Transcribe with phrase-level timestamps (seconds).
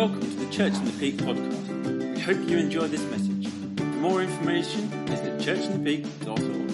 [0.00, 2.14] Welcome to the Church in the Peak podcast.
[2.14, 3.48] We hope you enjoy this message.
[3.76, 6.70] For more information, visit churchinthepeak.org.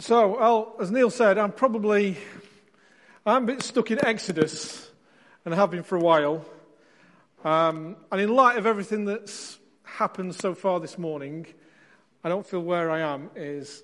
[0.00, 2.16] So, well, as Neil said, I'm probably
[3.26, 4.90] I'm a bit stuck in Exodus,
[5.44, 6.46] and have been for a while.
[7.44, 11.44] Um, and in light of everything that's happened so far this morning,
[12.24, 13.82] I don't feel where I am is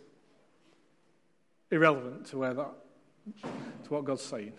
[1.72, 2.70] irrelevant to where that
[3.42, 4.52] to what God's saying.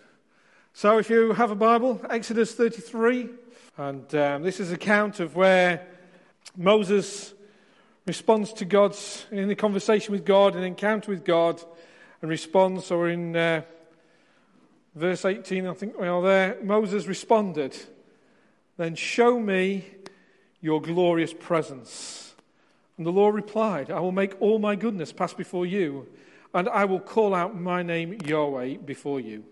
[0.72, 3.28] So, if you have a Bible, Exodus 33,
[3.78, 5.86] and um, this is account of where
[6.56, 7.32] Moses
[8.06, 11.62] responds to God's in the conversation with God, an encounter with God,
[12.20, 12.90] and responds.
[12.90, 13.62] We're in uh,
[14.94, 16.58] verse 18, I think we are there.
[16.62, 17.76] Moses responded,
[18.76, 19.84] Then show me
[20.60, 22.34] your glorious presence.
[22.96, 26.08] And the Lord replied, I will make all my goodness pass before you,
[26.54, 29.44] and I will call out my name Yahweh before you.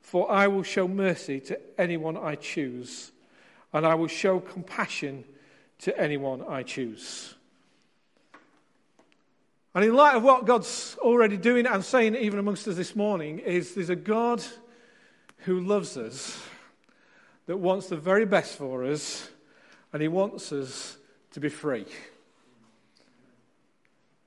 [0.00, 3.12] For I will show mercy to anyone I choose,
[3.72, 5.24] and I will show compassion
[5.80, 7.34] to anyone I choose.
[9.74, 13.40] And in light of what God's already doing and saying, even amongst us this morning,
[13.40, 14.42] is there's a God
[15.38, 16.42] who loves us,
[17.44, 19.28] that wants the very best for us,
[19.92, 20.96] and He wants us
[21.32, 21.84] to be free.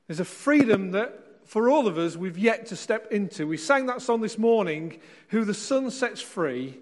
[0.05, 1.17] There's a freedom that,
[1.49, 3.47] for all of us, we've yet to step into.
[3.47, 6.77] We sang that song this morning, Who the Son sets free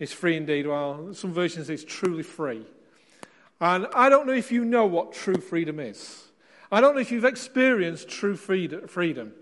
[0.00, 0.66] is free indeed.
[0.66, 2.66] Well, some versions say it's truly free.
[3.60, 6.24] And I don't know if you know what true freedom is.
[6.72, 9.32] I don't know if you've experienced true freedom.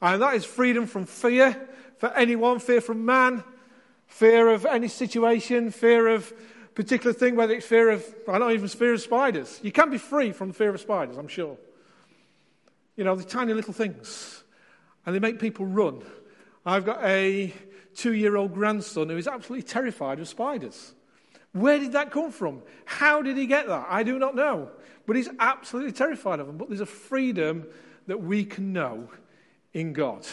[0.00, 3.42] And that is freedom from fear for anyone, fear from man,
[4.06, 6.32] fear of any situation, fear of
[6.76, 9.58] particular thing, whether it's fear of, I don't know, even fear of spiders.
[9.60, 11.56] You can be free from fear of spiders, I'm sure.
[12.98, 14.42] You know, the tiny little things.
[15.06, 16.02] And they make people run.
[16.66, 17.54] I've got a
[17.94, 20.94] two year old grandson who is absolutely terrified of spiders.
[21.52, 22.60] Where did that come from?
[22.86, 23.86] How did he get that?
[23.88, 24.72] I do not know.
[25.06, 26.58] But he's absolutely terrified of them.
[26.58, 27.68] But there's a freedom
[28.08, 29.08] that we can know
[29.72, 30.26] in God.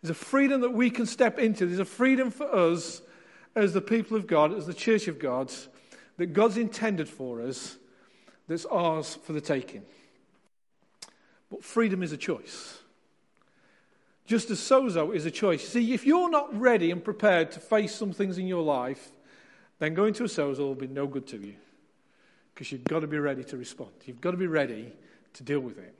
[0.00, 1.66] There's a freedom that we can step into.
[1.66, 3.02] There's a freedom for us
[3.54, 5.52] as the people of God, as the church of God,
[6.16, 7.76] that God's intended for us,
[8.48, 9.82] that's ours for the taking.
[11.50, 12.78] But freedom is a choice.
[14.26, 15.66] Just as sozo is a choice.
[15.66, 19.12] See, if you're not ready and prepared to face some things in your life,
[19.78, 21.54] then going to a sozo will be no good to you.
[22.52, 23.92] Because you've got to be ready to respond.
[24.04, 24.92] You've got to be ready
[25.34, 25.94] to deal with it.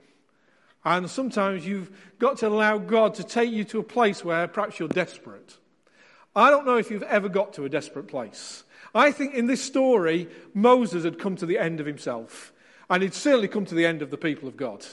[0.83, 4.79] And sometimes you've got to allow God to take you to a place where perhaps
[4.79, 5.57] you're desperate.
[6.35, 8.63] I don't know if you've ever got to a desperate place.
[8.93, 12.51] I think in this story, Moses had come to the end of himself.
[12.89, 14.85] And he'd certainly come to the end of the people of God.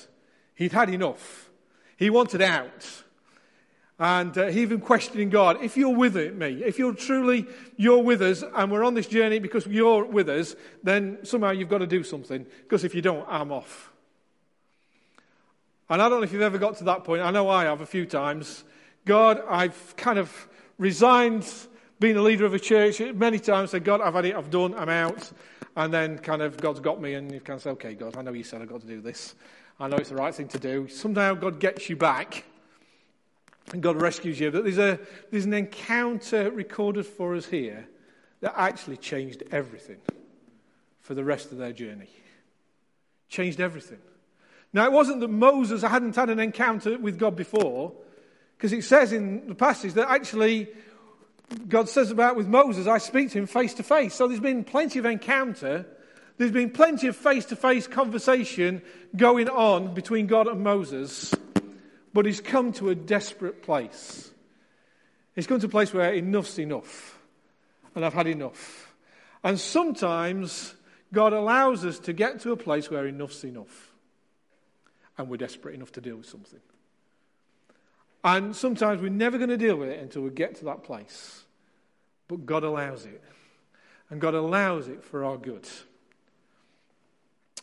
[0.54, 1.50] He'd had enough.
[1.96, 3.04] He wanted out.
[3.98, 8.22] And uh, he even questioning God, if you're with me, if you're truly, you're with
[8.22, 11.86] us, and we're on this journey because you're with us, then somehow you've got to
[11.86, 12.44] do something.
[12.62, 13.92] Because if you don't, I'm off.
[15.88, 17.22] And I don't know if you've ever got to that point.
[17.22, 18.64] I know I have a few times.
[19.04, 21.46] God, I've kind of resigned
[22.00, 23.70] being a leader of a church many times.
[23.70, 25.30] Said, God, I've had it, I've done, I'm out.
[25.76, 28.22] And then kind of God's got me, and you kind of say, okay, God, I
[28.22, 29.34] know you said I've got to do this.
[29.78, 30.88] I know it's the right thing to do.
[30.88, 32.44] Somehow God gets you back,
[33.72, 34.50] and God rescues you.
[34.50, 37.88] But there's, a, there's an encounter recorded for us here
[38.40, 39.98] that actually changed everything
[41.00, 42.08] for the rest of their journey.
[43.28, 43.98] Changed everything.
[44.72, 47.92] Now, it wasn't that Moses hadn't had an encounter with God before,
[48.56, 50.68] because it says in the passage that actually
[51.68, 54.14] God says about with Moses, I speak to him face to face.
[54.14, 55.86] So there's been plenty of encounter.
[56.36, 58.82] There's been plenty of face to face conversation
[59.16, 61.34] going on between God and Moses.
[62.12, 64.30] But he's come to a desperate place.
[65.34, 67.18] He's come to a place where enough's enough.
[67.94, 68.94] And I've had enough.
[69.42, 70.74] And sometimes
[71.12, 73.94] God allows us to get to a place where enough's enough
[75.16, 76.60] and we're desperate enough to deal with something.
[78.24, 81.44] And sometimes we're never going to deal with it until we get to that place.
[82.26, 83.22] But God allows it.
[84.10, 85.68] And God allows it for our good.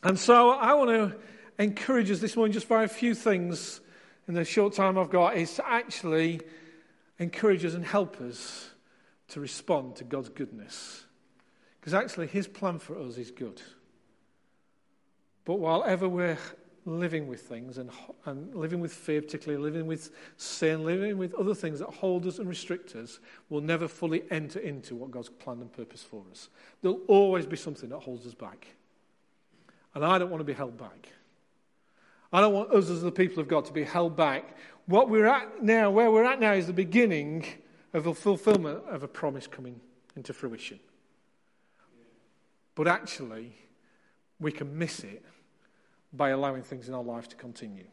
[0.04, 1.16] And so I want to
[1.62, 3.82] encourage us this morning just by a few things
[4.28, 6.42] in the short time I've got is to actually
[7.20, 8.72] encourage us and help us
[9.30, 11.06] to respond to God's goodness.
[11.80, 13.62] Because actually, His plan for us is good.
[15.46, 16.38] But while ever we're
[16.86, 17.92] living with things and,
[18.26, 22.40] and living with fear, particularly living with sin, living with other things that hold us
[22.40, 23.20] and restrict us,
[23.50, 26.50] we'll never fully enter into what God's plan and purpose for us.
[26.82, 28.68] There'll always be something that holds us back.
[29.94, 31.10] And I don't want to be held back.
[32.34, 34.56] I don't want us as the people of God to be held back.
[34.86, 37.46] What we're at now, where we're at now, is the beginning
[37.94, 39.82] of the fulfillment of a promise coming
[40.16, 40.80] into fruition.
[42.76, 43.54] But actually,
[44.40, 45.24] we can miss it
[46.14, 47.88] by allowing things in our life to continue.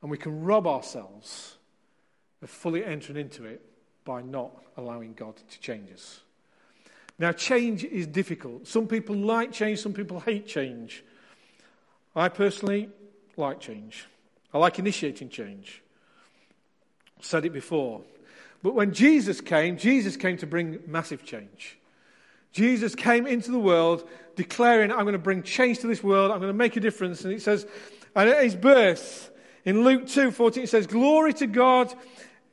[0.00, 1.58] And we can rob ourselves
[2.40, 3.62] of fully entering into it
[4.04, 6.20] by not allowing God to change us.
[7.18, 8.66] Now, change is difficult.
[8.66, 11.04] Some people like change, some people hate change.
[12.14, 12.88] I personally
[13.36, 14.06] like change.
[14.52, 15.82] I like initiating change.
[17.18, 18.02] I've said it before.
[18.62, 21.78] But when Jesus came, Jesus came to bring massive change.
[22.52, 26.38] Jesus came into the world declaring, I'm going to bring change to this world, I'm
[26.38, 27.24] going to make a difference.
[27.24, 27.66] And it says,
[28.14, 29.30] and at his birth,
[29.64, 31.94] in Luke 2 14, it says, Glory to God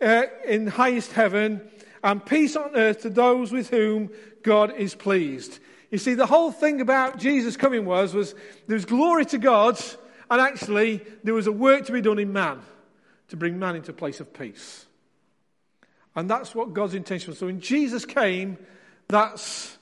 [0.02, 1.70] uh, in highest heaven,
[2.04, 4.10] and peace on earth to those with whom
[4.44, 5.60] God is pleased.
[5.92, 8.36] You see, the whole thing about Jesus coming was, was
[8.68, 9.80] there was glory to God,
[10.30, 12.62] and actually there was a work to be done in man
[13.30, 14.86] to bring man into a place of peace.
[16.16, 17.40] And that's what God's intention was.
[17.40, 18.58] So when Jesus came,
[19.08, 19.78] that's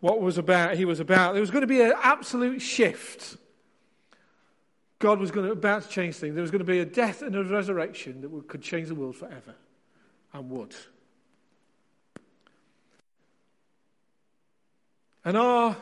[0.00, 1.32] what was about, he was about.
[1.32, 3.36] There was going to be an absolute shift.
[4.98, 6.34] God was going to, about to change things.
[6.34, 9.16] There was going to be a death and a resurrection that could change the world
[9.16, 9.54] forever
[10.32, 10.74] and would.
[15.24, 15.76] And our,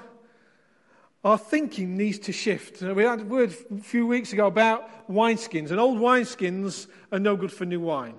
[1.24, 2.82] our thinking needs to shift.
[2.82, 7.18] Uh, we had a word a few weeks ago about wineskins, and old wineskins are
[7.18, 8.16] no good for new wine,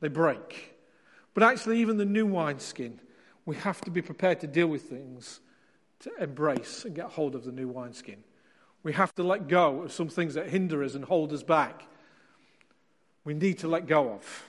[0.00, 0.76] they break.
[1.32, 3.00] But actually, even the new wineskin
[3.50, 5.40] we have to be prepared to deal with things,
[5.98, 8.22] to embrace and get hold of the new wineskin.
[8.82, 11.82] We have to let go of some things that hinder us and hold us back.
[13.24, 14.44] We need to let go of.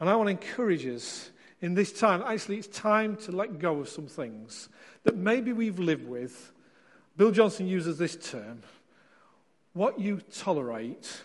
[0.00, 1.30] And I want to encourage us
[1.62, 2.22] in this time.
[2.26, 4.68] Actually, it's time to let go of some things
[5.04, 6.52] that maybe we've lived with.
[7.16, 8.62] Bill Johnson uses this term
[9.72, 11.22] what you tolerate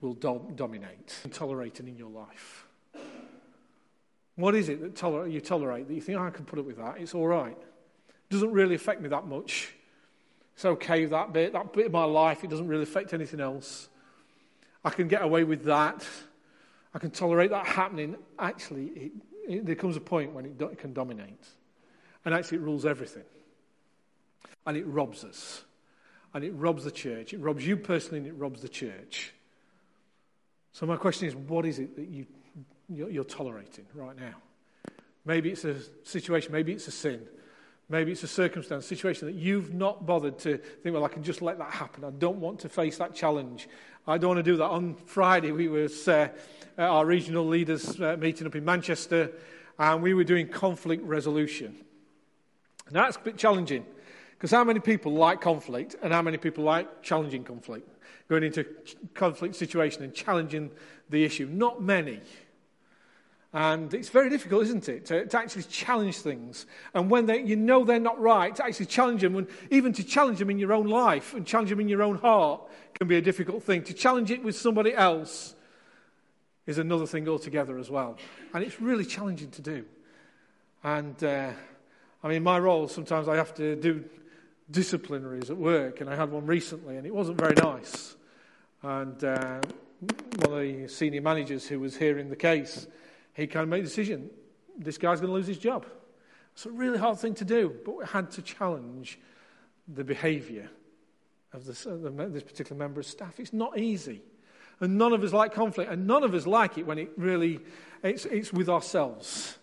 [0.00, 1.14] will do- dominate.
[1.30, 2.66] Tolerating in your life.
[4.36, 6.64] What is it that toler- you tolerate that you think, oh, I can put up
[6.64, 6.98] with that?
[6.98, 7.56] It's all right.
[7.56, 9.74] It doesn't really affect me that much.
[10.54, 11.52] It's okay, that bit.
[11.52, 13.88] That bit of my life, it doesn't really affect anything else.
[14.84, 16.06] I can get away with that.
[16.94, 18.16] I can tolerate that happening.
[18.38, 19.12] Actually, it,
[19.48, 21.46] it, there comes a point when it, do, it can dominate.
[22.24, 23.24] And actually, it rules everything.
[24.66, 25.64] And it robs us.
[26.34, 27.34] And it robs the church.
[27.34, 29.34] It robs you personally, and it robs the church.
[30.72, 32.26] So, my question is what is it that you
[32.88, 34.34] you're tolerating right now.
[35.24, 37.26] Maybe it's a situation, maybe it's a sin,
[37.88, 41.42] maybe it's a circumstance, situation that you've not bothered to think, well, I can just
[41.42, 42.04] let that happen.
[42.04, 43.68] I don't want to face that challenge.
[44.06, 44.64] I don't want to do that.
[44.64, 46.28] On Friday, we were uh,
[46.78, 49.30] our regional leaders uh, meeting up in Manchester,
[49.78, 51.76] and we were doing conflict resolution.
[52.90, 53.86] Now, that's a bit challenging
[54.32, 57.88] because how many people like conflict and how many people like challenging conflict?
[58.28, 58.64] Going into
[59.14, 60.70] conflict situation and challenging
[61.10, 61.46] the issue.
[61.46, 62.20] Not many.
[63.54, 66.64] And it's very difficult, isn't it, to, to actually challenge things.
[66.94, 70.38] And when they, you know they're not right, to actually challenge them, even to challenge
[70.38, 72.62] them in your own life and challenge them in your own heart
[72.94, 73.82] can be a difficult thing.
[73.84, 75.54] To challenge it with somebody else
[76.66, 78.16] is another thing altogether as well.
[78.54, 79.84] And it's really challenging to do.
[80.82, 81.50] And uh,
[82.24, 84.04] I mean, my role, sometimes I have to do
[84.70, 88.16] disciplinaries at work, and I had one recently, and it wasn't very nice.
[88.82, 89.60] And uh,
[90.38, 92.86] one of the senior managers who was hearing the case,
[93.34, 94.30] he kind of made a decision
[94.78, 95.86] this guy's going to lose his job.
[96.54, 99.18] It's a really hard thing to do, but we had to challenge
[99.88, 100.68] the behaviour
[101.52, 101.96] of this, uh,
[102.30, 103.38] this particular member of staff.
[103.40, 104.22] It's not easy.
[104.80, 107.60] And none of us like conflict, and none of us like it when it really,
[108.02, 109.56] it's, it's with ourselves.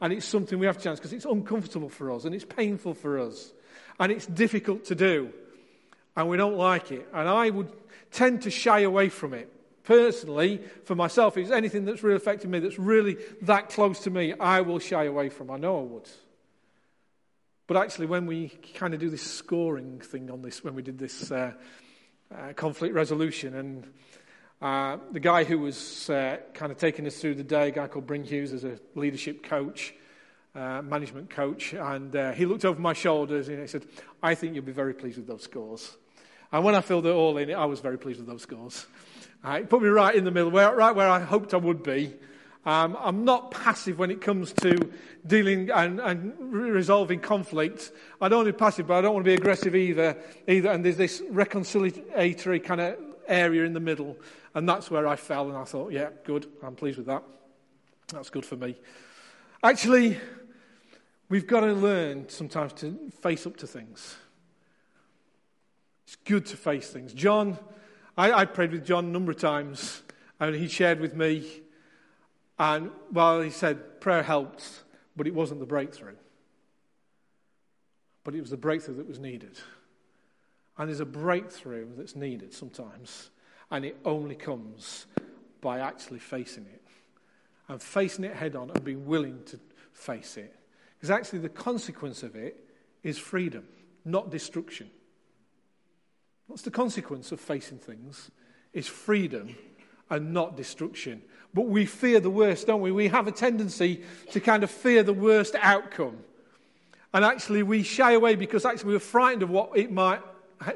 [0.00, 2.94] And it's something we have to challenge because it's uncomfortable for us, and it's painful
[2.94, 3.52] for us,
[3.98, 5.32] and it's difficult to do,
[6.16, 7.08] and we don't like it.
[7.14, 7.72] And I would
[8.12, 9.50] tend to shy away from it
[9.86, 14.34] personally, for myself, it's anything that's really affecting me, that's really that close to me,
[14.34, 15.50] I will shy away from.
[15.50, 16.08] I know I would.
[17.66, 20.98] But actually, when we kind of do this scoring thing on this, when we did
[20.98, 21.52] this uh,
[22.34, 23.92] uh, conflict resolution, and
[24.60, 27.86] uh, the guy who was uh, kind of taking us through the day, a guy
[27.86, 29.94] called Bryn Hughes, as a leadership coach,
[30.54, 33.84] uh, management coach, and uh, he looked over my shoulders and he said,
[34.22, 35.96] I think you'll be very pleased with those scores.
[36.56, 38.86] And when I filled it all in, I was very pleased with those scores.
[39.44, 42.14] Uh, put me right in the middle, where, right where I hoped I would be.
[42.64, 44.90] Um, I'm not passive when it comes to
[45.26, 47.92] dealing and, and resolving conflict.
[48.22, 50.16] I don't want to be passive, but I don't want to be aggressive either.
[50.48, 52.96] Either, and there's this reconciliatory kind of
[53.28, 54.16] area in the middle,
[54.54, 55.50] and that's where I fell.
[55.50, 56.46] And I thought, yeah, good.
[56.62, 57.22] I'm pleased with that.
[58.08, 58.78] That's good for me.
[59.62, 60.18] Actually,
[61.28, 64.16] we've got to learn sometimes to face up to things.
[66.06, 67.12] It's good to face things.
[67.12, 67.58] John,
[68.16, 70.02] I, I prayed with John a number of times,
[70.38, 71.62] and he shared with me.
[72.58, 74.84] And well, he said prayer helped,
[75.16, 76.16] but it wasn't the breakthrough.
[78.24, 79.58] But it was the breakthrough that was needed.
[80.78, 83.30] And there's a breakthrough that's needed sometimes,
[83.70, 85.06] and it only comes
[85.60, 86.82] by actually facing it
[87.68, 89.58] and facing it head on and being willing to
[89.92, 90.54] face it.
[90.96, 92.64] Because actually, the consequence of it
[93.02, 93.64] is freedom,
[94.04, 94.90] not destruction.
[96.46, 98.30] What's the consequence of facing things?
[98.72, 99.56] Is freedom
[100.10, 101.22] and not destruction.
[101.52, 102.92] But we fear the worst, don't we?
[102.92, 106.18] We have a tendency to kind of fear the worst outcome.
[107.12, 110.20] And actually, we shy away because actually we're frightened of what it might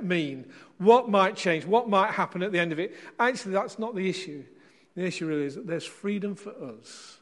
[0.01, 0.47] mean,
[0.79, 2.97] what might change, what might happen at the end of it.
[3.19, 4.43] Actually, that's not the issue.
[4.97, 7.19] The issue really is that there's freedom for us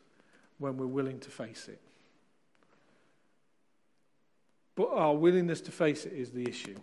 [0.58, 1.80] when we're willing to face it.
[4.74, 6.76] But our willingness to face it is the issue.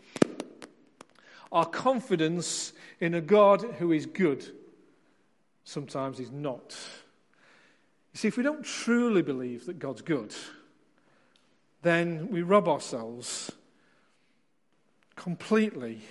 [1.52, 4.46] Our confidence in a God who is good
[5.64, 6.78] sometimes is not.
[8.14, 10.34] You see, if we don't truly believe that God's good,
[11.82, 13.52] then we rob ourselves
[15.16, 16.02] completely.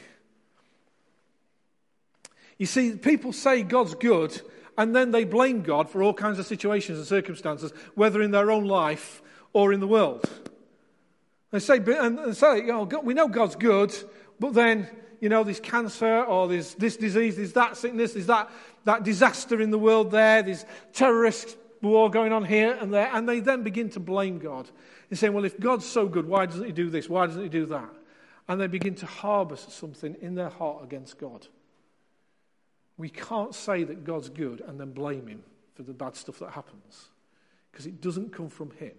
[2.58, 4.40] You see, people say God's good,
[4.78, 8.50] and then they blame God for all kinds of situations and circumstances, whether in their
[8.50, 9.22] own life
[9.52, 10.28] or in the world.
[11.50, 13.94] They say, and say, oh, you know, we know God's good,
[14.40, 14.88] but then,
[15.24, 18.50] you know, there's cancer or there's this disease, there's that sickness, there's that,
[18.84, 23.26] that disaster in the world there, there's terrorist war going on here and there, and
[23.26, 24.68] they then begin to blame God.
[25.08, 27.08] And saying, well, if God's so good, why doesn't he do this?
[27.08, 27.88] Why doesn't he do that?
[28.48, 31.46] And they begin to harbour something in their heart against God.
[32.98, 35.42] We can't say that God's good and then blame him
[35.74, 37.08] for the bad stuff that happens
[37.72, 38.92] because it doesn't come from him.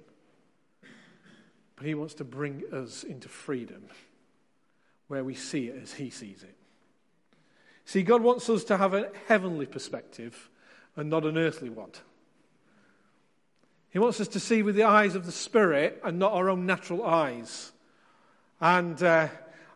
[1.76, 3.84] But he wants to bring us into freedom
[5.08, 6.56] where we see it as he sees it.
[7.86, 10.50] See, God wants us to have a heavenly perspective
[10.96, 11.92] and not an earthly one.
[13.90, 16.66] He wants us to see with the eyes of the Spirit and not our own
[16.66, 17.72] natural eyes.
[18.60, 19.28] And uh,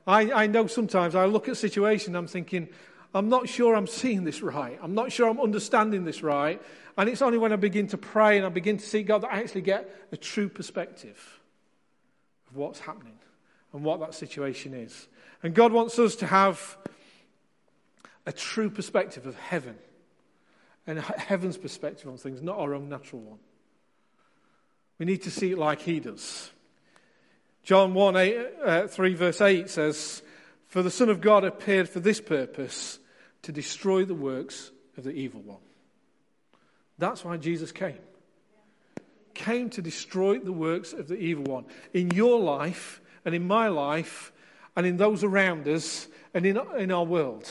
[0.07, 2.67] I, I know sometimes I look at a situation, I'm thinking,
[3.13, 4.77] I'm not sure I'm seeing this right.
[4.81, 6.62] I'm not sure I'm understanding this right.
[6.98, 9.31] And it's only when I begin to pray and I begin to see God that
[9.31, 11.39] I actually get a true perspective
[12.50, 13.19] of what's happening
[13.74, 15.08] and what that situation is.
[15.44, 16.78] And God wants us to have
[18.26, 19.76] a true perspective of heaven
[20.86, 23.40] and heaven's perspective on things, not our own natural one.
[24.98, 26.52] We need to see it like He does.
[27.64, 30.22] John 1 8, uh, 3, verse 8 says,
[30.68, 33.00] For the Son of God appeared for this purpose
[33.44, 35.62] to destroy the works of the evil one.
[36.98, 38.00] That's why Jesus came.
[39.34, 43.68] Came to destroy the works of the evil one in your life and in my
[43.68, 44.32] life
[44.76, 47.50] and in those around us and in, in our world.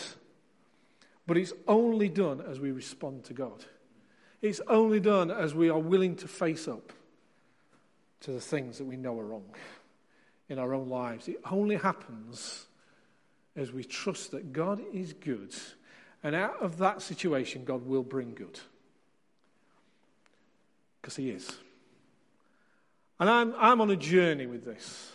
[1.27, 3.65] But it's only done as we respond to God.
[4.41, 6.93] It's only done as we are willing to face up
[8.21, 9.51] to the things that we know are wrong
[10.49, 11.29] in our own lives.
[11.29, 12.67] It only happens
[13.57, 15.55] as we trust that God is good
[16.23, 18.59] and out of that situation, God will bring good.
[21.01, 21.51] Because He is.
[23.21, 25.13] And I'm, I'm on a journey with this.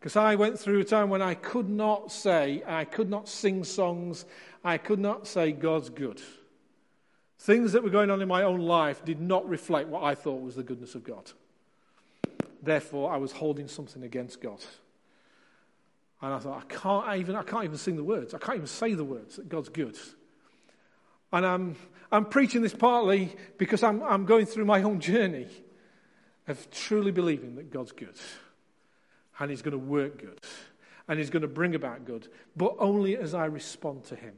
[0.00, 3.64] Because I went through a time when I could not say, I could not sing
[3.64, 4.24] songs,
[4.64, 6.22] I could not say God's good.
[7.38, 10.42] Things that were going on in my own life did not reflect what I thought
[10.42, 11.30] was the goodness of God.
[12.62, 14.62] Therefore, I was holding something against God.
[16.22, 18.32] And I thought, I can't even, I can't even sing the words.
[18.34, 19.98] I can't even say the words that God's good.
[21.32, 21.76] And I'm,
[22.10, 25.46] I'm preaching this partly because I'm, I'm going through my own journey
[26.48, 28.16] of truly believing that God's good.
[29.40, 30.38] And He's going to work good.
[31.08, 32.28] And He's going to bring about good.
[32.56, 34.34] But only as I respond to Him.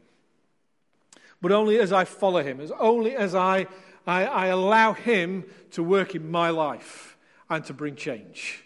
[1.42, 2.60] But only as I follow Him.
[2.60, 3.66] As only as I,
[4.06, 7.18] I, I allow Him to work in my life
[7.50, 8.64] and to bring change.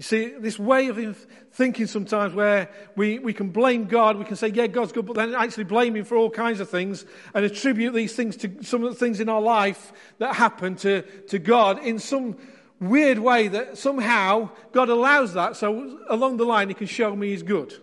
[0.00, 4.34] You see, this way of thinking sometimes where we, we can blame God, we can
[4.34, 7.04] say, yeah, God's good, but then actually blame Him for all kinds of things
[7.34, 11.02] and attribute these things to some of the things in our life that happen to,
[11.02, 12.38] to God in some
[12.80, 17.28] weird way that somehow God allows that so along the line He can show me
[17.28, 17.74] He's good.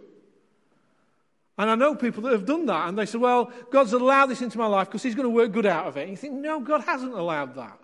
[1.56, 4.42] And I know people that have done that and they say, well, God's allowed this
[4.42, 6.02] into my life because He's going to work good out of it.
[6.02, 7.80] And you think, no, God hasn't allowed that.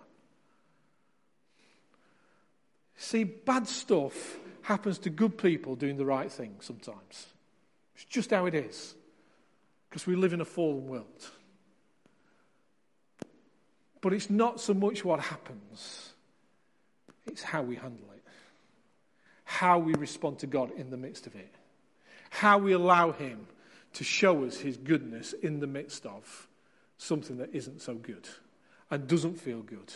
[3.04, 7.28] See, bad stuff happens to good people doing the right thing sometimes.
[7.96, 8.96] It's just how it is.
[9.90, 11.30] Because we live in a fallen world.
[14.00, 16.14] But it's not so much what happens,
[17.28, 18.24] It's how we handle it,
[19.44, 21.54] how we respond to God in the midst of it,
[22.30, 23.48] how we allow Him
[23.96, 26.48] to show us His goodness in the midst of
[26.98, 28.30] something that isn't so good
[28.90, 29.94] and doesn't feel good.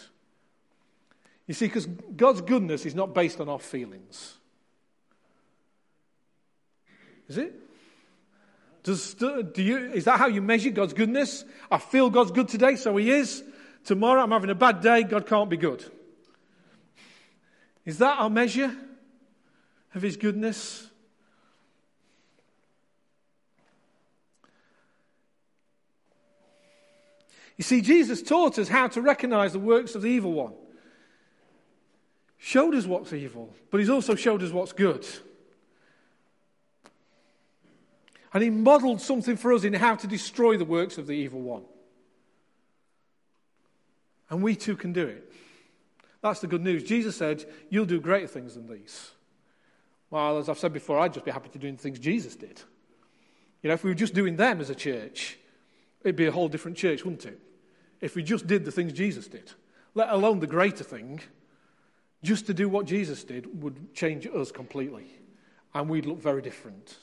[1.47, 4.35] You see, because God's goodness is not based on our feelings.
[7.29, 7.55] Is it?
[8.83, 11.43] Does, do you, is that how you measure God's goodness?
[11.71, 13.43] I feel God's good today, so He is.
[13.85, 15.83] Tomorrow I'm having a bad day, God can't be good.
[17.85, 18.75] Is that our measure
[19.95, 20.89] of His goodness?
[27.57, 30.53] You see, Jesus taught us how to recognize the works of the evil one.
[32.37, 35.05] Showed us what's evil, but he's also showed us what's good.
[38.33, 41.41] And he modeled something for us in how to destroy the works of the evil
[41.41, 41.63] one.
[44.29, 45.31] And we too can do it.
[46.21, 46.83] That's the good news.
[46.83, 49.11] Jesus said, You'll do greater things than these.
[50.09, 52.61] Well, as I've said before, I'd just be happy to do the things Jesus did.
[53.61, 55.37] You know, if we were just doing them as a church,
[56.03, 57.39] it'd be a whole different church, wouldn't it?
[58.01, 59.51] If we just did the things Jesus did,
[59.95, 61.21] let alone the greater thing,
[62.23, 65.07] just to do what Jesus did would change us completely.
[65.73, 66.97] And we'd look very different.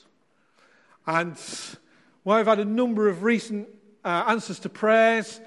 [1.07, 1.39] And
[2.23, 3.67] well, I've had a number of recent
[4.03, 5.39] uh, answers to prayers,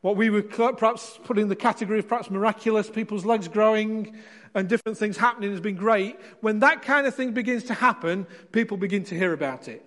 [0.00, 4.16] what we would perhaps put in the category of perhaps miraculous, people's legs growing
[4.54, 6.18] and different things happening has been great.
[6.40, 9.84] When that kind of thing begins to happen, people begin to hear about it.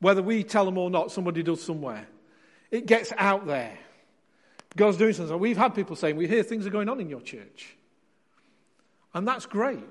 [0.00, 2.06] Whether we tell them or not, somebody does somewhere.
[2.70, 3.78] It gets out there.
[4.76, 5.38] God's doing something.
[5.38, 7.76] We've had people saying, We hear things are going on in your church.
[9.14, 9.82] And that's great.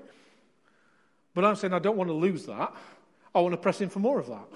[1.34, 2.72] But I'm saying I don't want to lose that.
[3.34, 4.46] I want to press in for more of that.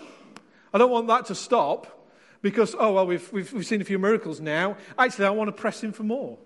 [0.72, 2.08] I don't want that to stop
[2.40, 4.76] because, oh, well, we've, we've, we've seen a few miracles now.
[4.98, 6.38] Actually, I want to press in for more.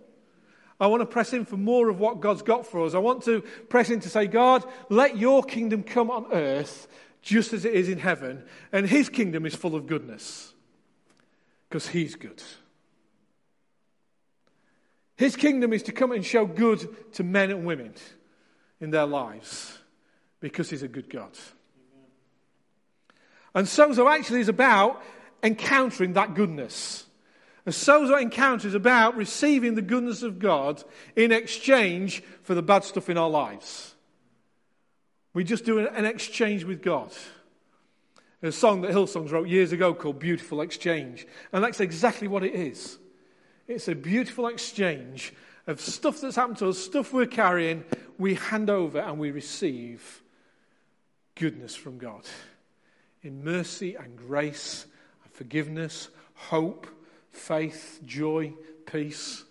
[0.81, 2.95] I want to press in for more of what God's got for us.
[2.95, 6.89] I want to press in to say, God, let your kingdom come on earth
[7.23, 8.43] just as it is in heaven.
[8.73, 10.53] And his kingdom is full of goodness
[11.69, 12.43] because he's good.
[15.17, 17.95] His kingdom is to come and show good to men and women
[18.81, 19.79] in their lives
[20.41, 21.31] because he's a good God.
[23.55, 25.01] And sozo actually is about
[25.43, 27.07] encountering that goodness.
[27.67, 30.83] A sozo encounter is about receiving the goodness of God
[31.15, 33.95] in exchange for the bad stuff in our lives.
[35.33, 37.11] We just do an exchange with God.
[38.43, 41.27] A song that Hillsongs wrote years ago called Beautiful Exchange.
[41.53, 42.99] And that's exactly what it is.
[43.67, 45.33] It's a beautiful exchange
[45.67, 47.85] of stuff that's happened to us, stuff we're carrying,
[48.19, 50.23] we hand over and we receive
[51.35, 52.25] goodness from God
[53.23, 54.87] in mercy and grace
[55.25, 56.87] and forgiveness, hope,
[57.31, 58.53] faith, joy,
[58.87, 59.45] peace,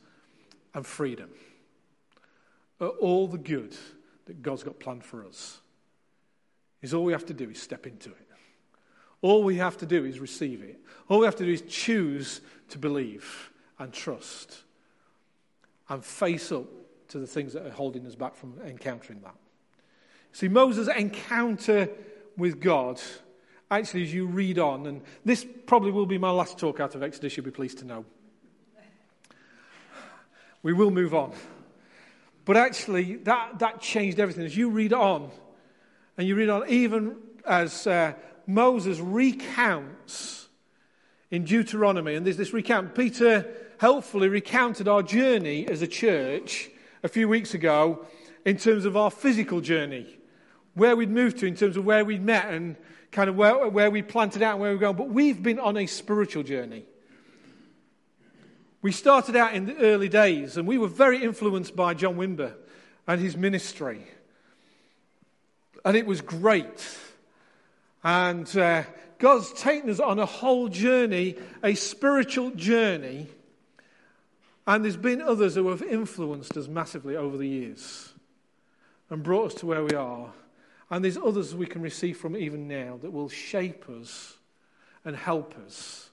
[0.76, 1.30] and freedom.
[2.80, 3.76] Are all the good
[4.26, 5.60] that God's got planned for us.
[6.82, 8.28] Is all we have to do is step into it.
[9.21, 10.80] All we have to do is receive it.
[11.08, 14.63] All we have to do is choose to believe and trust
[15.89, 16.65] and face up
[17.09, 19.36] to the things that are holding us back from encountering that.
[20.31, 21.89] See, Moses' encounter
[22.38, 22.99] with God
[23.69, 27.03] actually, as you read on, and this probably will be my last talk out of
[27.03, 28.05] Exodus, you'll be pleased to know.
[30.62, 31.33] We will move on.
[32.45, 34.45] But actually, that, that changed everything.
[34.45, 35.29] As you read on,
[36.17, 38.13] and you read on, even as uh,
[38.47, 40.47] Moses recounts
[41.31, 46.69] in Deuteronomy, and there's this recount, Peter helpfully recounted our journey as a church
[47.03, 48.07] a few weeks ago
[48.45, 50.07] in terms of our physical journey,
[50.73, 52.77] where we'd moved to in terms of where we'd met and
[53.11, 54.95] kind of where, where we planted out and where we're going.
[54.95, 56.85] But we've been on a spiritual journey.
[58.81, 62.53] We started out in the early days and we were very influenced by John Wimber
[63.05, 64.07] and his ministry.
[65.83, 66.87] And it was great.
[68.01, 68.83] And uh,
[69.19, 73.27] God's taken us on a whole journey, a spiritual journey.
[74.65, 78.13] And there's been others who have influenced us massively over the years
[79.10, 80.32] and brought us to where we are.
[80.89, 84.38] And there's others we can receive from even now that will shape us
[85.04, 86.10] and help us.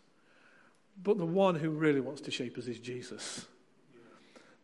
[1.02, 3.46] But the one who really wants to shape us is Jesus.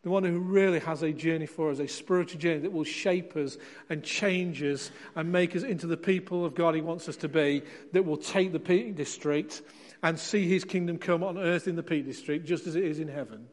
[0.03, 3.37] The one who really has a journey for us, a spiritual journey that will shape
[3.37, 3.57] us
[3.91, 7.29] and change us and make us into the people of God He wants us to
[7.29, 9.63] be, that will take the Peak District
[10.03, 13.01] and see His kingdom come on earth in the Peak District just as it is
[13.01, 13.49] in heaven.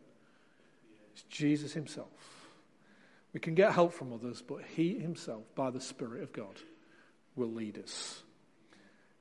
[1.34, 2.08] Jesus Himself.
[3.34, 6.62] We can get help from others, but He Himself, by the Spirit of God,
[7.36, 8.22] will lead us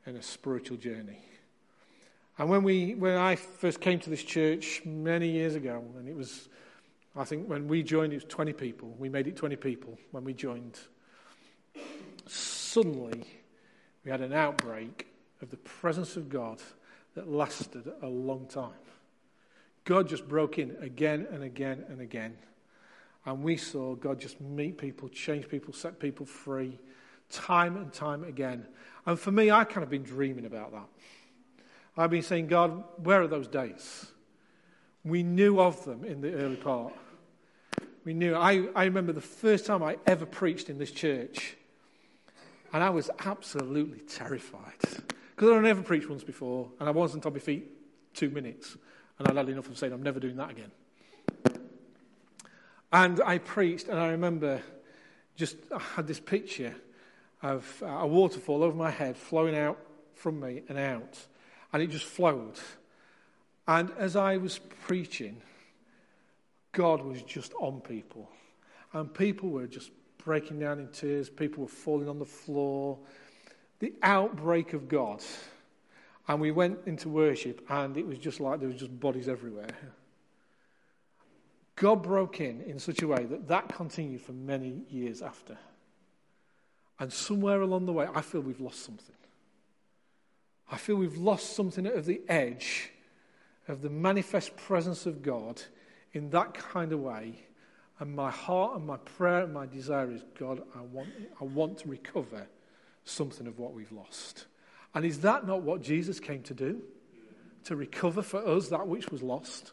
[0.06, 1.24] in a spiritual journey.
[2.38, 6.14] And when, we, when I first came to this church many years ago, and it
[6.14, 6.48] was
[7.14, 8.94] I think when we joined, it was 20 people.
[8.98, 10.78] We made it 20 people when we joined.
[12.26, 13.24] Suddenly,
[14.04, 15.08] we had an outbreak
[15.42, 16.62] of the presence of God
[17.14, 18.70] that lasted a long time.
[19.84, 22.36] God just broke in again and again and again.
[23.24, 26.78] And we saw God just meet people, change people, set people free,
[27.30, 28.66] time and time again.
[29.06, 30.86] And for me, I kind of been dreaming about that.
[31.96, 34.06] I've been saying, God, where are those days?
[35.04, 36.94] We knew of them in the early part.
[38.04, 38.34] We knew.
[38.34, 41.56] I, I remember the first time I ever preached in this church,
[42.72, 44.78] and I was absolutely terrified.
[44.80, 47.70] Because I'd never preached once before, and I wasn't on my feet
[48.14, 48.76] two minutes,
[49.18, 50.70] and I'd had enough of saying, I'm never doing that again.
[52.92, 54.60] And I preached, and I remember
[55.36, 56.74] just I had this picture
[57.42, 59.78] of a waterfall over my head flowing out
[60.14, 61.18] from me and out,
[61.72, 62.58] and it just flowed.
[63.66, 65.40] And as I was preaching,
[66.72, 68.28] God was just on people.
[68.92, 72.98] And people were just breaking down in tears, people were falling on the floor.
[73.78, 75.22] The outbreak of God.
[76.28, 79.66] And we went into worship, and it was just like there was just bodies everywhere.
[81.74, 85.58] God broke in in such a way that that continued for many years after.
[87.00, 89.16] And somewhere along the way, I feel we've lost something.
[90.70, 92.92] I feel we've lost something of the edge
[93.68, 95.62] of the manifest presence of God
[96.12, 97.46] in that kind of way.
[97.98, 101.08] And my heart and my prayer and my desire is God, I want,
[101.40, 102.46] I want to recover
[103.04, 104.46] something of what we've lost.
[104.94, 106.82] And is that not what Jesus came to do?
[107.64, 109.72] To recover for us that which was lost?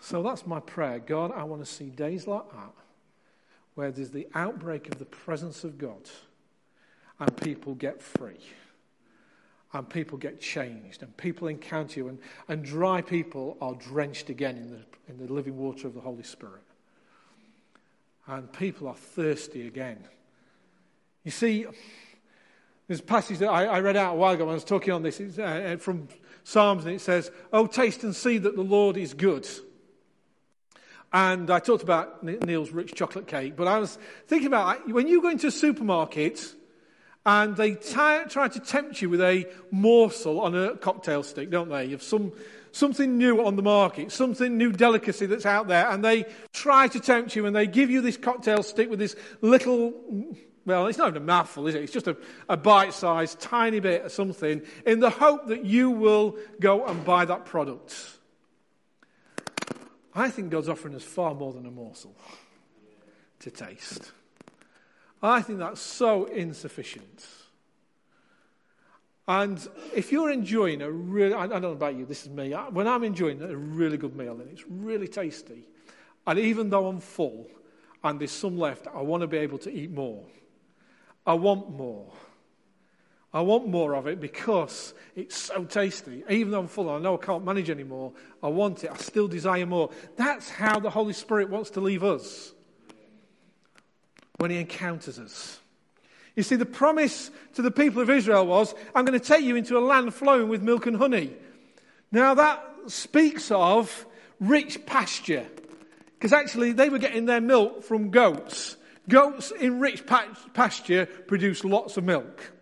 [0.00, 0.98] So that's my prayer.
[1.00, 2.72] God, I want to see days like that
[3.74, 6.08] where there's the outbreak of the presence of God
[7.18, 8.40] and people get free
[9.72, 12.18] and people get changed and people encounter you and,
[12.48, 16.22] and dry people are drenched again in the, in the living water of the Holy
[16.22, 16.62] Spirit.
[18.26, 20.02] And people are thirsty again.
[21.22, 21.66] You see,
[22.88, 24.92] there's a passage that I, I read out a while ago when I was talking
[24.92, 26.08] on this it's, uh, uh from
[26.44, 29.48] Psalms, and it says, Oh, taste and see that the Lord is good.
[31.12, 35.22] And I talked about Neil's rich chocolate cake, but I was thinking about when you
[35.22, 36.54] go into a supermarket
[37.24, 41.68] and they try, try to tempt you with a morsel on a cocktail stick, don't
[41.68, 41.92] they?
[41.92, 42.32] Of some,
[42.70, 47.00] something new on the market, something new delicacy that's out there, and they try to
[47.00, 49.92] tempt you and they give you this cocktail stick with this little,
[50.66, 51.82] well, it's not even a mouthful, is it?
[51.84, 52.16] It's just a,
[52.48, 57.04] a bite sized tiny bit of something in the hope that you will go and
[57.04, 57.94] buy that product.
[60.12, 62.16] I think God's offering us far more than a morsel
[63.40, 64.10] to taste.
[65.22, 67.26] I think that's so insufficient.
[69.28, 72.88] And if you're enjoying a really, I don't know about you, this is me, when
[72.88, 75.68] I'm enjoying a really good meal and it's really tasty,
[76.26, 77.48] and even though I'm full
[78.02, 80.24] and there's some left, I want to be able to eat more.
[81.26, 82.12] I want more.
[83.34, 86.24] I want more of it because it's so tasty.
[86.30, 88.12] Even though I'm full, I know I can't manage anymore.
[88.42, 88.90] I want it.
[88.90, 89.90] I still desire more.
[90.16, 92.52] That's how the Holy Spirit wants to leave us
[94.38, 95.60] when he encounters us.
[96.34, 99.56] You see, the promise to the people of Israel was, I'm going to take you
[99.56, 101.34] into a land flowing with milk and honey.
[102.12, 104.06] Now, that speaks of
[104.38, 105.46] rich pasture,
[106.14, 108.76] because actually they were getting their milk from goats.
[109.08, 112.52] Goats in rich pasture produce lots of milk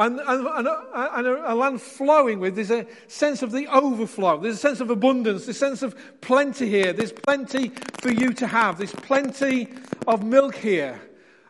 [0.00, 2.54] and, and, and, a, and a, land flowing with.
[2.54, 4.40] There's a sense of the overflow.
[4.40, 5.44] There's a sense of abundance.
[5.44, 6.94] There's a sense of plenty here.
[6.94, 7.68] There's plenty
[8.00, 8.78] for you to have.
[8.78, 9.68] There's plenty
[10.06, 10.98] of milk here.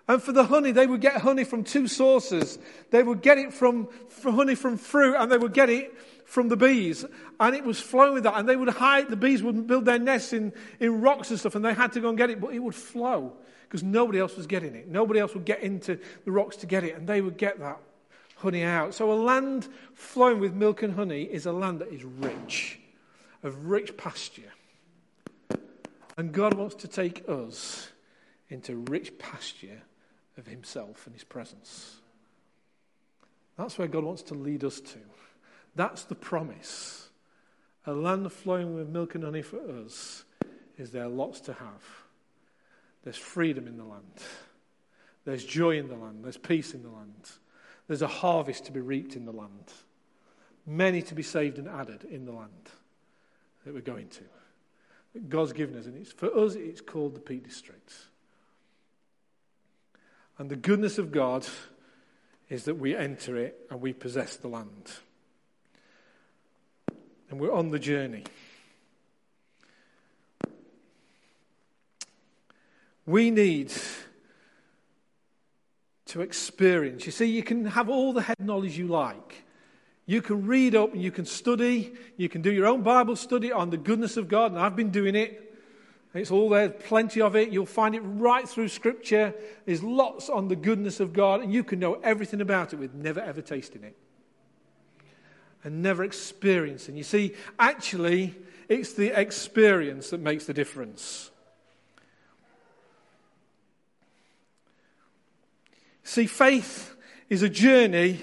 [0.08, 2.58] And for the honey, they would get honey from two sources.
[2.90, 5.94] They would get it from, from honey from fruit, and they would get it
[6.30, 7.04] from the bees.
[7.40, 8.38] And it was flowing with that.
[8.38, 11.56] And they would hide, the bees would build their nests in, in rocks and stuff,
[11.56, 13.32] and they had to go and get it, but it would flow
[13.64, 14.86] because nobody else was getting it.
[14.86, 17.78] Nobody else would get into the rocks to get it, and they would get that
[18.36, 18.94] honey out.
[18.94, 22.78] So, a land flowing with milk and honey is a land that is rich,
[23.42, 24.52] of rich pasture.
[26.16, 27.88] And God wants to take us
[28.50, 29.82] into rich pasture
[30.38, 31.96] of Himself and His presence.
[33.56, 34.98] That's where God wants to lead us to.
[35.74, 37.08] That's the promise.
[37.86, 40.24] A land flowing with milk and honey for us
[40.76, 41.84] is there lots to have.
[43.04, 44.22] There's freedom in the land.
[45.24, 46.24] There's joy in the land.
[46.24, 47.30] There's peace in the land.
[47.86, 49.72] There's a harvest to be reaped in the land,
[50.66, 52.70] many to be saved and added in the land
[53.64, 54.24] that we're going to.
[55.14, 57.92] That God's given us, and it's, for us, it's called the Peak District.
[60.38, 61.46] And the goodness of God
[62.48, 64.92] is that we enter it and we possess the land
[67.30, 68.24] and we're on the journey.
[73.06, 73.72] We need
[76.06, 77.06] to experience.
[77.06, 79.44] You see, you can have all the head knowledge you like.
[80.06, 81.92] You can read up and you can study.
[82.16, 84.90] You can do your own Bible study on the goodness of God, and I've been
[84.90, 85.46] doing it.
[86.12, 87.50] It's all there, plenty of it.
[87.50, 89.32] You'll find it right through Scripture.
[89.66, 92.92] There's lots on the goodness of God, and you can know everything about it with
[92.92, 93.96] never ever tasting it
[95.64, 96.96] and never experiencing.
[96.96, 98.34] You see, actually,
[98.68, 101.30] it's the experience that makes the difference.
[106.02, 106.94] See, faith
[107.28, 108.20] is a journey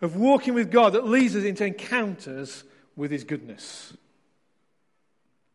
[0.00, 2.64] of walking with God that leads us into encounters
[2.96, 3.92] with His goodness.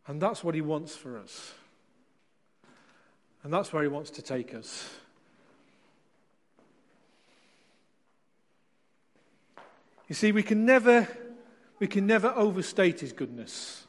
[0.07, 1.53] And that's what He wants for us.
[3.43, 4.89] And that's where He wants to take us.
[10.07, 11.07] You see, we can never,
[11.79, 13.87] we can never overstate His goodness.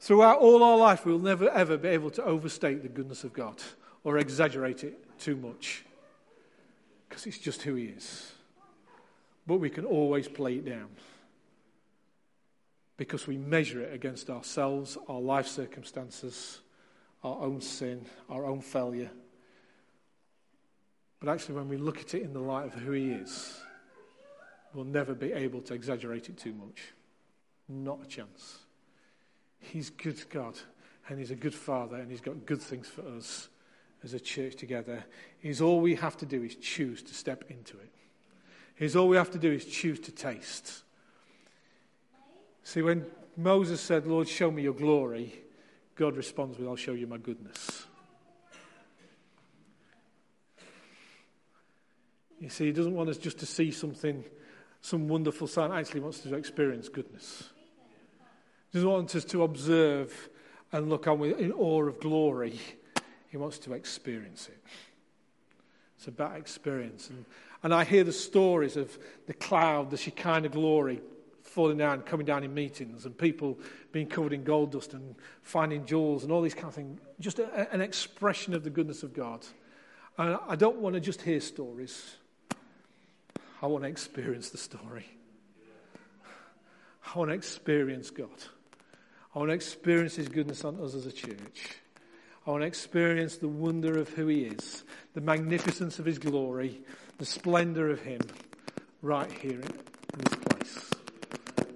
[0.00, 3.62] Throughout all our life, we'll never ever be able to overstate the goodness of God
[4.04, 5.84] or exaggerate it too much
[7.08, 8.32] because it's just who He is.
[9.46, 10.88] But we can always play it down
[12.96, 16.60] because we measure it against ourselves, our life circumstances,
[17.22, 19.10] our own sin, our own failure.
[21.20, 23.60] But actually, when we look at it in the light of who He is,
[24.76, 26.92] we'll never be able to exaggerate it too much.
[27.68, 28.58] Not a chance.
[29.58, 30.56] He's good God,
[31.08, 33.48] and He's a good Father, and He's got good things for us
[34.04, 35.04] as a church together.
[35.42, 37.90] Is all we have to do is choose to step into it.
[38.78, 40.82] Is all we have to do is choose to taste.
[42.62, 45.32] See, when Moses said, Lord, show me your glory,
[45.94, 47.86] God responds with, I'll show you my goodness.
[52.38, 54.22] You see, he doesn't want us just to see something,
[54.86, 55.72] some wonderful sign.
[55.72, 57.50] Actually, wants to experience goodness.
[58.70, 60.28] He doesn't want us to observe
[60.70, 62.60] and look on in awe of glory.
[63.28, 64.62] He wants to experience it.
[65.96, 67.10] It's about experience.
[67.10, 67.24] And,
[67.64, 68.96] and I hear the stories of
[69.26, 71.00] the cloud, the Shekinah glory
[71.42, 73.58] falling down, coming down in meetings, and people
[73.90, 77.00] being covered in gold dust and finding jewels and all these kind of things.
[77.18, 79.44] Just a, an expression of the goodness of God.
[80.16, 82.16] And I don't want to just hear stories,
[83.66, 85.06] I want to experience the story.
[87.12, 88.28] I want to experience God.
[89.34, 91.74] I want to experience His goodness on us as a church.
[92.46, 96.80] I want to experience the wonder of who He is, the magnificence of His glory,
[97.18, 98.20] the splendor of Him
[99.02, 100.90] right here in this place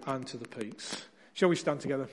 [0.06, 1.06] and to the peaks.
[1.32, 2.08] Shall we stand together?